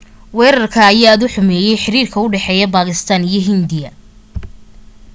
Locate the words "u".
1.27-1.31, 2.25-2.31